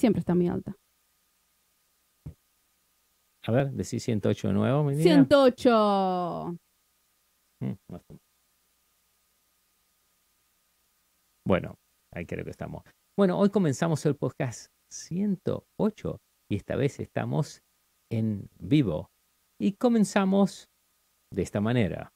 Siempre 0.00 0.20
está 0.20 0.34
muy 0.34 0.48
alta. 0.48 0.74
A 3.46 3.52
ver, 3.52 3.70
decís 3.72 4.02
108 4.02 4.48
de 4.48 4.54
nuevo, 4.54 4.82
mi 4.82 4.92
niña. 4.92 5.02
108. 5.02 6.56
Mm. 7.60 7.72
Bueno, 11.46 11.74
ahí 12.14 12.24
creo 12.24 12.44
que 12.46 12.50
estamos. 12.50 12.82
Bueno, 13.14 13.38
hoy 13.38 13.50
comenzamos 13.50 14.06
el 14.06 14.16
podcast 14.16 14.68
108 14.90 16.18
y 16.50 16.56
esta 16.56 16.76
vez 16.76 16.98
estamos 16.98 17.60
en 18.10 18.48
vivo. 18.58 19.10
Y 19.60 19.72
comenzamos 19.72 20.70
de 21.30 21.42
esta 21.42 21.60
manera. 21.60 22.10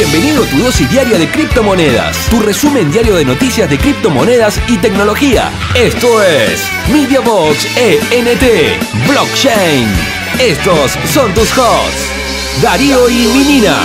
Bienvenido 0.00 0.44
a 0.44 0.46
tu 0.48 0.56
dosis 0.64 0.90
diaria 0.90 1.18
de 1.18 1.28
criptomonedas, 1.30 2.16
tu 2.30 2.40
resumen 2.40 2.90
diario 2.90 3.16
de 3.16 3.24
noticias 3.26 3.68
de 3.68 3.76
criptomonedas 3.76 4.58
y 4.70 4.78
tecnología. 4.78 5.50
Esto 5.76 6.22
es 6.22 6.64
MediaBox 6.90 7.66
ENT 7.76 8.42
Blockchain. 9.06 9.86
Estos 10.40 10.92
son 11.12 11.34
tus 11.34 11.52
hosts, 11.58 12.08
Darío 12.62 13.10
y 13.10 13.26
Minina. 13.36 13.76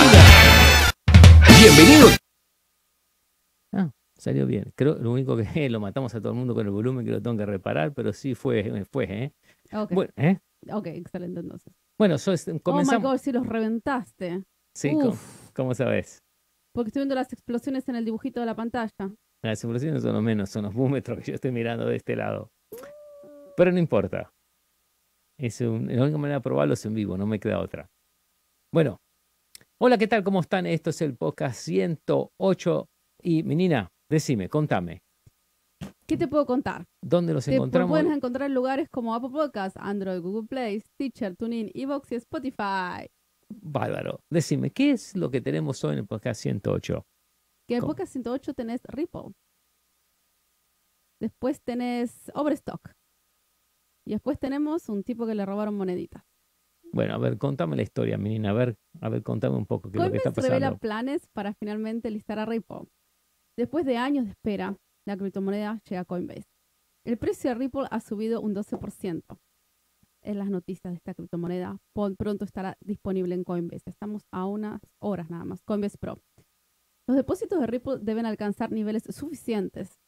Bienvenido. 1.60 2.08
Ah, 3.72 3.90
salió 4.16 4.46
bien. 4.46 4.72
Creo 4.74 4.94
lo 4.94 5.12
único 5.12 5.36
que 5.36 5.68
lo 5.68 5.80
matamos 5.80 6.14
a 6.14 6.20
todo 6.20 6.30
el 6.32 6.38
mundo 6.38 6.54
con 6.54 6.64
el 6.64 6.72
volumen 6.72 7.04
que 7.04 7.10
lo 7.12 7.20
tengo 7.20 7.36
que 7.36 7.44
reparar, 7.44 7.92
pero 7.92 8.14
sí 8.14 8.34
fue, 8.34 8.84
fue, 8.90 9.04
¿eh? 9.04 9.32
Ok, 9.74 9.92
Bueno, 9.92 10.12
¿eh? 10.16 10.38
ok, 10.70 10.86
excelente 10.86 11.40
entonces. 11.40 11.74
Bueno, 11.98 12.16
so, 12.16 12.32
es- 12.32 12.48
Oh 12.48 12.54
my 12.54 12.60
comenzamos. 12.60 13.02
god, 13.02 13.18
si 13.18 13.32
los 13.32 13.46
reventaste. 13.46 14.42
sí, 14.72 14.94
Uf. 14.94 15.44
¿Cómo 15.56 15.74
sabes? 15.74 16.18
Porque 16.74 16.88
estoy 16.90 17.00
viendo 17.00 17.14
las 17.14 17.32
explosiones 17.32 17.88
en 17.88 17.96
el 17.96 18.04
dibujito 18.04 18.40
de 18.40 18.46
la 18.46 18.54
pantalla. 18.54 18.90
Las 19.42 19.64
explosiones 19.64 20.02
son 20.02 20.12
lo 20.12 20.22
menos, 20.22 20.50
son 20.50 20.64
los 20.64 20.74
búmetros 20.74 21.18
que 21.20 21.24
yo 21.32 21.34
estoy 21.34 21.50
mirando 21.52 21.86
de 21.86 21.96
este 21.96 22.14
lado. 22.16 22.50
Pero 23.56 23.72
no 23.72 23.78
importa. 23.78 24.30
Es 25.38 25.60
un- 25.60 25.94
la 25.94 26.02
única 26.02 26.18
manera 26.18 26.38
de 26.38 26.42
probarlo 26.42 26.74
es 26.74 26.84
en 26.84 26.94
vivo, 26.94 27.16
no 27.16 27.26
me 27.26 27.38
queda 27.40 27.60
otra. 27.60 27.88
Bueno, 28.72 28.98
hola, 29.80 29.96
¿qué 29.98 30.06
tal? 30.06 30.22
¿Cómo 30.24 30.40
están? 30.40 30.66
Esto 30.66 30.90
es 30.90 31.00
el 31.02 31.16
podcast 31.16 31.56
108. 31.60 32.86
Y, 33.22 33.42
menina, 33.42 33.88
decime, 34.10 34.48
contame, 34.48 35.00
¿Qué 36.06 36.16
te 36.16 36.28
puedo 36.28 36.46
contar? 36.46 36.84
¿dónde 37.02 37.34
los 37.34 37.44
Te 37.44 37.54
encontramos? 37.56 37.90
puedes 37.90 38.16
encontrar 38.16 38.48
en 38.48 38.54
lugares 38.54 38.88
como 38.90 39.14
Apple 39.14 39.30
Podcasts, 39.30 39.76
Android, 39.82 40.20
Google 40.20 40.46
Play, 40.48 40.80
Stitcher, 40.80 41.34
TuneIn, 41.36 41.70
Evox 41.74 42.12
y 42.12 42.14
Spotify. 42.14 43.08
Bárbaro. 43.48 44.20
Decime, 44.30 44.70
¿qué 44.70 44.92
es 44.92 45.16
lo 45.16 45.30
que 45.30 45.40
tenemos 45.40 45.82
hoy 45.84 45.92
en 45.92 45.98
el 46.00 46.06
podcast 46.06 46.40
108? 46.42 47.06
Que 47.68 47.74
en 47.74 47.82
el 47.82 47.86
podcast 47.86 48.12
108 48.12 48.54
tenés 48.54 48.82
Ripple. 48.84 49.32
Después 51.20 51.60
tenés 51.62 52.30
Overstock. 52.34 52.92
Y 54.06 54.12
después 54.12 54.38
tenemos 54.38 54.88
un 54.88 55.02
tipo 55.02 55.26
que 55.26 55.34
le 55.34 55.44
robaron 55.44 55.76
moneditas. 55.76 56.22
Bueno, 56.92 57.14
a 57.14 57.18
ver, 57.18 57.38
contame 57.38 57.76
la 57.76 57.82
historia, 57.82 58.16
menina. 58.16 58.50
A 58.50 58.52
ver, 58.52 58.76
a 59.00 59.08
ver, 59.08 59.22
contame 59.22 59.56
un 59.56 59.66
poco 59.66 59.90
qué 59.90 59.98
es 59.98 60.04
lo 60.04 60.10
que 60.10 60.18
está 60.18 60.30
Coinbase 60.30 60.48
revela 60.48 60.66
pasando. 60.68 60.80
planes 60.80 61.28
para 61.32 61.54
finalmente 61.54 62.10
listar 62.10 62.38
a 62.38 62.46
Ripple. 62.46 62.88
Después 63.56 63.84
de 63.84 63.96
años 63.96 64.26
de 64.26 64.30
espera, 64.30 64.76
la 65.06 65.16
criptomoneda 65.16 65.80
llega 65.88 66.02
a 66.02 66.04
Coinbase. 66.04 66.48
El 67.04 67.18
precio 67.18 67.50
de 67.50 67.54
Ripple 67.54 67.86
ha 67.90 68.00
subido 68.00 68.40
un 68.40 68.54
12%. 68.54 69.22
En 70.26 70.40
las 70.40 70.50
noticias 70.50 70.92
de 70.92 70.96
esta 70.96 71.14
criptomoneda, 71.14 71.78
pronto 72.18 72.44
estará 72.44 72.76
disponible 72.80 73.36
en 73.36 73.44
Coinbase. 73.44 73.88
Estamos 73.88 74.26
a 74.32 74.44
unas 74.44 74.80
horas 74.98 75.30
nada 75.30 75.44
más. 75.44 75.62
Coinbase 75.62 75.98
Pro. 75.98 76.20
Los 77.06 77.16
depósitos 77.16 77.60
de 77.60 77.68
Ripple 77.68 77.98
deben 78.00 78.26
alcanzar 78.26 78.72
niveles 78.72 79.04
suficientes 79.04 80.00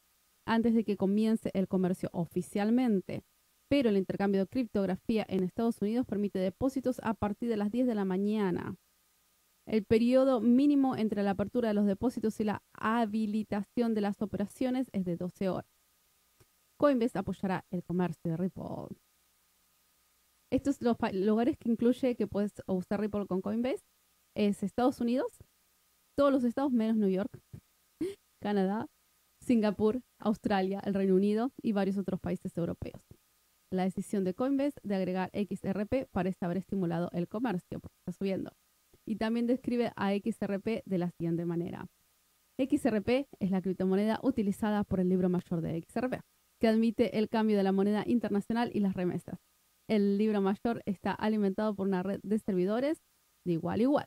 antes 0.45 0.75
de 0.75 0.83
que 0.83 0.97
comience 0.97 1.53
el 1.55 1.69
comercio 1.69 2.11
oficialmente. 2.13 3.23
Pero 3.71 3.91
el 3.91 3.97
intercambio 3.97 4.41
de 4.41 4.49
criptografía 4.49 5.25
en 5.29 5.45
Estados 5.45 5.81
Unidos 5.81 6.05
permite 6.05 6.41
depósitos 6.41 7.01
a 7.05 7.15
partir 7.15 7.49
de 7.49 7.57
las 7.57 7.71
10 7.71 7.87
de 7.87 7.95
la 7.95 8.05
mañana. 8.05 8.75
El 9.67 9.85
periodo 9.85 10.41
mínimo 10.41 10.97
entre 10.97 11.23
la 11.23 11.31
apertura 11.31 11.69
de 11.69 11.75
los 11.75 11.87
depósitos 11.87 12.41
y 12.41 12.45
la 12.45 12.65
habilitación 12.73 13.95
de 13.95 14.01
las 14.01 14.21
operaciones 14.21 14.89
es 14.93 15.05
de 15.05 15.17
12 15.17 15.49
horas. 15.49 15.71
Coinbase 16.77 17.21
apoyará 17.21 17.65
el 17.71 17.85
comercio 17.85 18.33
de 18.33 18.37
Ripple. 18.37 18.99
Estos 20.51 20.81
los 20.81 20.97
lugares 21.13 21.57
que 21.59 21.71
incluye 21.71 22.17
que 22.17 22.27
puedes 22.27 22.53
usar 22.67 23.01
Ripple 23.01 23.27
con 23.27 23.43
Coinbase 23.43 23.85
es 24.35 24.63
Estados 24.63 25.01
Unidos, 25.01 25.31
todos 26.17 26.33
los 26.33 26.45
estados 26.45 26.73
menos 26.73 26.97
New 26.97 27.11
York, 27.11 27.31
Canadá, 28.43 28.87
Singapur, 29.45 30.01
Australia, 30.19 30.81
el 30.85 30.95
Reino 30.95 31.15
Unido 31.15 31.53
y 31.63 31.73
varios 31.73 31.99
otros 31.99 32.19
países 32.21 32.57
europeos. 32.57 33.03
La 33.71 33.85
decisión 33.85 34.25
de 34.25 34.33
Coinbase 34.33 34.81
de 34.83 34.95
agregar 34.95 35.31
XRP 35.35 36.09
parece 36.11 36.45
haber 36.45 36.57
estimulado 36.57 37.11
el 37.13 37.29
comercio 37.29 37.81
porque 37.81 37.97
está 38.01 38.13
subiendo 38.19 38.53
y 39.07 39.17
también 39.17 39.47
describe 39.47 39.93
a 39.97 40.13
XRP 40.13 40.83
de 40.85 40.99
la 40.99 41.11
siguiente 41.11 41.45
manera. 41.45 41.87
XRP 42.59 43.27
es 43.39 43.51
la 43.51 43.63
criptomoneda 43.63 44.19
utilizada 44.23 44.85
por 44.85 45.01
el 45.01 45.09
libro 45.09 45.29
mayor 45.29 45.61
de 45.61 45.83
XRP, 45.83 46.21
que 46.59 46.69
admite 46.69 47.19
el 47.19 47.29
cambio 47.29 47.57
de 47.57 47.63
la 47.63 47.73
moneda 47.73 48.03
internacional 48.07 48.71
y 48.75 48.81
las 48.81 48.95
remesas. 48.95 49.39
El 49.89 50.19
libro 50.19 50.41
mayor 50.41 50.83
está 50.87 51.13
alimentado 51.13 51.75
por 51.75 51.87
una 51.89 52.03
red 52.03 52.21
de 52.23 52.39
servidores 52.39 53.03
de 53.47 53.55
igual 53.55 53.81
a 53.81 53.83
igual. 53.83 54.07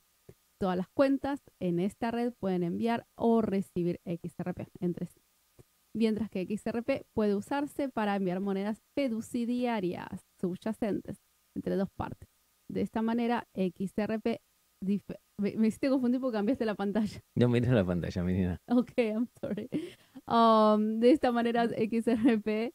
Todas 0.60 0.78
las 0.78 0.88
cuentas 0.90 1.42
en 1.60 1.80
esta 1.80 2.12
red 2.12 2.34
pueden 2.40 2.64
enviar 2.64 3.08
o 3.16 3.42
recibir 3.42 4.00
XRP 4.06 4.68
entre 4.80 5.08
sí, 5.08 5.20
mientras 5.96 6.30
que 6.30 6.46
XRP 6.46 7.04
puede 7.16 7.36
usarse 7.36 7.90
para 7.90 8.16
enviar 8.16 8.40
monedas 8.42 8.80
fiduciarias 8.96 10.22
subyacentes 10.40 11.18
entre 11.56 11.76
dos 11.76 11.90
partes. 11.98 12.30
De 12.70 12.82
esta 12.82 13.02
manera, 13.02 13.48
XRP 13.56 14.40
me, 14.84 15.56
me 15.58 15.68
hiciste 15.68 15.90
confundir 15.90 16.22
porque 16.22 16.38
cambiaste 16.38 16.66
la 16.66 16.76
pantalla. 16.76 17.20
No 17.36 17.50
mires 17.50 17.72
la 17.72 17.84
pantalla, 17.84 18.24
menina. 18.24 18.58
Ok, 18.68 18.92
I'm 18.98 19.28
sorry. 19.40 19.68
Um, 20.28 21.00
de 21.00 21.12
esta 21.12 21.32
manera, 21.32 21.68
XRP, 21.68 22.72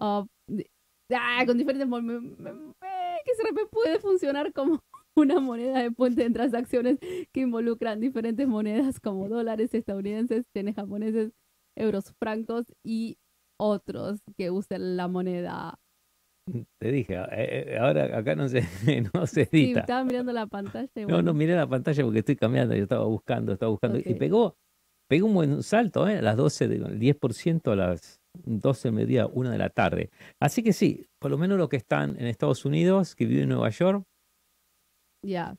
uh, 0.00 0.26
de- 0.48 0.70
ah, 1.14 1.42
con 1.46 1.56
diferentes 1.58 1.88
me- 1.88 2.00
me- 2.02 2.74
XRP 3.26 3.66
puede 3.70 3.98
funcionar 4.00 4.52
como 4.52 4.80
una 5.16 5.40
moneda 5.40 5.82
de 5.82 5.90
puente 5.90 6.24
en 6.24 6.32
transacciones 6.32 6.98
que 7.32 7.40
involucran 7.40 8.00
diferentes 8.00 8.46
monedas 8.46 9.00
como 9.00 9.28
dólares 9.28 9.74
estadounidenses, 9.74 10.44
yenes 10.54 10.76
japoneses, 10.76 11.32
euros 11.76 12.12
francos 12.18 12.64
y 12.84 13.18
otros 13.60 14.20
que 14.36 14.50
usen 14.50 14.96
la 14.96 15.08
moneda. 15.08 15.78
Te 16.80 16.90
dije, 16.92 17.14
eh, 17.14 17.74
eh, 17.74 17.78
ahora 17.78 18.16
acá 18.16 18.34
no 18.34 18.48
se, 18.48 18.62
no 19.14 19.26
se 19.26 19.44
Sí, 19.46 19.64
edita. 19.66 19.80
estaba 19.80 20.04
mirando 20.04 20.32
la 20.32 20.46
pantalla. 20.46 20.88
y 20.94 21.00
No, 21.02 21.06
bueno. 21.08 21.22
no 21.22 21.34
miré 21.34 21.54
la 21.56 21.66
pantalla 21.66 22.02
porque 22.04 22.20
estoy 22.20 22.36
cambiando, 22.36 22.74
yo 22.74 22.84
estaba 22.84 23.04
buscando, 23.04 23.52
estaba 23.52 23.70
buscando. 23.70 23.98
Y 23.98 24.14
pegó, 24.14 24.56
pegó 25.10 25.26
un 25.26 25.34
buen 25.34 25.62
salto, 25.62 26.08
¿eh? 26.08 26.22
Las 26.22 26.36
12, 26.36 26.68
de- 26.68 26.76
el 26.76 26.98
10% 26.98 27.72
a 27.72 27.76
las 27.76 28.22
12 28.44 28.88
del 28.88 28.94
mediodía, 28.94 29.26
1 29.26 29.50
de 29.50 29.58
la 29.58 29.70
tarde. 29.70 30.10
Así 30.40 30.62
que 30.62 30.72
sí, 30.72 31.06
por 31.18 31.30
lo 31.30 31.38
menos 31.38 31.58
los 31.58 31.68
que 31.68 31.76
están 31.76 32.16
en 32.18 32.26
Estados 32.26 32.64
Unidos, 32.64 33.14
que 33.14 33.26
viven 33.26 33.44
en 33.44 33.48
Nueva 33.50 33.70
York, 33.70 34.04
Ya, 35.24 35.56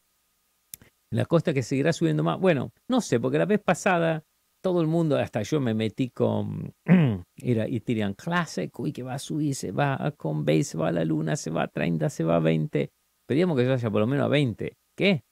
la 1.12 1.26
costa 1.26 1.54
que 1.54 1.64
seguirá 1.64 1.94
subiendo 1.94 2.24
más. 2.24 2.40
Bueno, 2.40 2.72
no 2.88 3.02
sé, 3.02 3.20
porque 3.20 3.38
la 3.38 3.46
vez 3.46 3.60
pasada 3.60 4.24
todo 4.62 4.82
el 4.82 4.88
mundo, 4.88 5.18
hasta 5.18 5.42
yo 5.42 5.60
me 5.60 5.74
metí 5.74 6.10
con 6.10 6.74
era 7.38 7.66
Ethereum 7.66 8.14
Classic, 8.14 8.78
uy, 8.80 8.92
que 8.92 9.04
va 9.04 9.14
a 9.14 9.20
subir, 9.20 9.56
se 9.56 9.72
va 9.72 9.96
a 10.06 10.12
Coinbase, 10.12 10.64
se 10.64 10.78
va 10.78 10.90
a 10.90 10.92
la 10.92 11.06
luna, 11.06 11.36
se 11.36 11.50
va 11.50 11.64
a 11.64 11.68
30, 11.68 12.10
se 12.10 12.24
va 12.24 12.36
a 12.36 12.40
20. 12.40 12.92
Pedíamos 13.28 13.58
que 13.58 13.64
se 13.64 13.70
vaya 13.70 13.90
por 13.90 14.02
lo 14.02 14.08
menos 14.08 14.26
a 14.26 14.30
20. 14.30 14.78
¿Qué? 14.98 15.24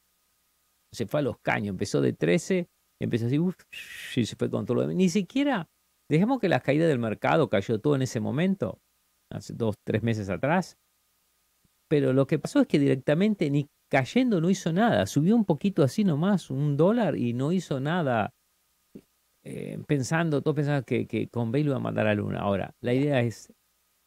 Se 0.94 1.06
fue 1.06 1.20
a 1.20 1.24
los 1.24 1.38
caños, 1.40 1.70
empezó 1.70 2.02
de 2.02 2.14
13, 2.14 2.68
empezó 3.02 3.28
así, 3.28 3.38
uf, 3.38 3.56
y 4.16 4.26
se 4.26 4.36
fue 4.36 4.50
con 4.50 4.66
todo 4.66 4.76
lo 4.76 4.82
demás. 4.82 4.96
Ni 4.96 5.10
siquiera, 5.10 5.68
dejemos 6.10 6.40
que 6.40 6.50
la 6.50 6.60
caída 6.62 6.88
del 6.88 7.00
mercado 7.00 7.50
cayó 7.50 7.80
todo 7.80 7.96
en 7.96 8.02
ese 8.04 8.20
momento, 8.20 8.80
hace 9.32 9.54
dos, 9.54 9.76
tres 9.86 10.04
meses 10.04 10.30
atrás. 10.30 10.78
Pero 11.90 12.14
lo 12.14 12.28
que 12.28 12.40
pasó 12.40 12.60
es 12.62 12.68
que 12.68 12.80
directamente 12.80 13.50
ni 13.50 13.68
cayendo 13.90 14.42
no 14.42 14.50
hizo 14.50 14.74
nada. 14.74 15.06
Subió 15.06 15.36
un 15.36 15.46
poquito 15.46 15.84
así 15.84 16.04
nomás, 16.04 16.50
un 16.50 16.76
dólar, 16.78 17.16
y 17.18 17.34
no 17.34 17.52
hizo 17.52 17.80
nada. 17.80 18.34
eh, 19.44 19.80
pensando, 19.88 20.42
todos 20.42 20.56
pensaban 20.56 20.84
que, 20.84 21.08
que 21.08 21.30
Convey 21.30 21.64
lo 21.64 21.72
iba 21.72 21.78
a 21.78 21.80
mandar 21.80 22.06
a 22.08 22.10
la 22.10 22.16
luna. 22.16 22.40
Ahora, 22.42 22.76
la 22.82 22.94
idea 22.94 23.22
es, 23.22 23.52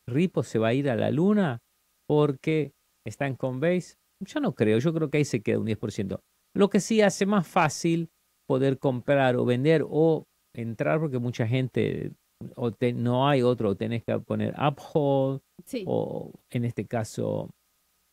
¿Ripo 0.06 0.42
se 0.42 0.58
va 0.58 0.68
a 0.68 0.74
ir 0.74 0.90
a 0.90 0.96
la 0.96 1.10
luna 1.10 1.60
porque 2.06 2.72
está 3.06 3.26
en 3.26 3.36
Coinbase? 3.36 3.96
Yo 4.20 4.40
no 4.40 4.54
creo, 4.54 4.78
yo 4.78 4.92
creo 4.92 5.10
que 5.10 5.18
ahí 5.18 5.24
se 5.24 5.40
queda 5.42 5.58
un 5.60 5.66
10%. 5.66 6.20
Lo 6.54 6.68
que 6.68 6.80
sí 6.80 7.00
hace 7.00 7.26
más 7.26 7.46
fácil 7.46 8.10
poder 8.46 8.78
comprar 8.78 9.36
o 9.36 9.44
vender 9.44 9.84
o 9.88 10.26
entrar 10.54 11.00
porque 11.00 11.18
mucha 11.18 11.46
gente 11.46 12.12
o 12.56 12.70
te- 12.72 12.92
no 12.94 13.28
hay 13.28 13.42
otro, 13.42 13.70
o 13.70 13.76
tenés 13.76 14.02
que 14.04 14.18
poner 14.20 14.54
Uphold 14.58 15.40
sí. 15.64 15.84
o 15.86 16.32
en 16.50 16.64
este 16.64 16.86
caso 16.86 17.50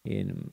en 0.06 0.52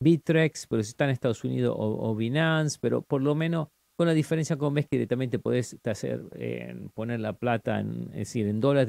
Bitrex, 0.00 0.66
pero 0.66 0.82
si 0.82 0.90
está 0.90 1.04
en 1.04 1.10
Estados 1.10 1.42
Unidos 1.44 1.74
o, 1.78 2.10
o 2.10 2.14
Binance, 2.14 2.78
pero 2.80 3.00
por 3.02 3.22
lo 3.22 3.34
menos 3.34 3.68
con 3.98 4.06
la 4.06 4.12
diferencia 4.12 4.58
con 4.58 4.74
ves 4.74 4.86
que 4.86 4.96
directamente 4.96 5.38
podés 5.38 5.74
hacer, 5.84 6.22
eh, 6.34 6.76
poner 6.92 7.20
la 7.20 7.32
plata 7.32 7.80
en, 7.80 8.08
es 8.10 8.18
decir, 8.28 8.46
en 8.46 8.60
dólares 8.60 8.84